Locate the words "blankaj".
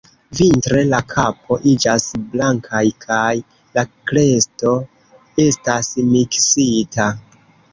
2.31-2.81